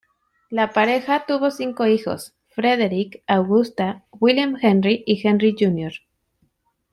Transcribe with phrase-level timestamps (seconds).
[0.49, 5.91] La pareja tuvo cinco hijos: Frederick, Augusta, William Henry, Henry Jr.